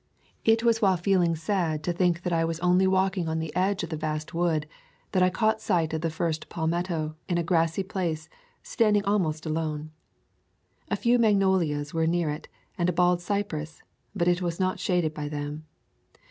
It 0.43 0.63
was 0.63 0.81
while 0.81 0.97
feeling 0.97 1.35
sad 1.35 1.83
to 1.83 1.93
think 1.93 2.23
that 2.23 2.33
I 2.33 2.43
was 2.43 2.57
[91] 2.57 2.57
A 2.57 2.57
Thousand 2.57 2.65
Mile 2.65 2.73
Walk 2.73 2.73
only 3.03 3.05
walking 3.21 3.29
on 3.29 3.37
the 3.37 3.55
edge 3.55 3.83
of 3.83 3.89
the 3.91 3.95
vast 3.97 4.33
wood, 4.33 4.65
that 5.11 5.21
I 5.21 5.29
caught 5.29 5.61
sight 5.61 5.93
of 5.93 6.01
the 6.01 6.09
first 6.09 6.49
palmetto 6.49 7.15
in 7.29 7.37
a 7.37 7.43
grassy 7.43 7.83
place, 7.83 8.27
standing 8.63 9.05
almost 9.05 9.45
alone. 9.45 9.91
A 10.89 10.95
few 10.95 11.19
magnolias 11.19 11.93
were 11.93 12.07
near 12.07 12.31
it, 12.31 12.47
and 12.79 12.95
bald 12.95 13.21
cypresses, 13.21 13.83
but 14.15 14.27
it 14.27 14.41
was 14.41 14.59
not 14.59 14.79
shaded 14.79 15.13
by 15.13 15.29
them. 15.29 15.67